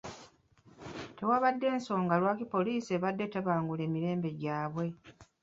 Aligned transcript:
Tewaabadde 1.17 1.67
nsonga 1.77 2.13
lwaki 2.21 2.45
poliisi 2.53 2.89
yabadde 2.91 3.21
etabangula 3.27 3.81
emirembe 3.87 4.29
gyabwe. 4.41 4.85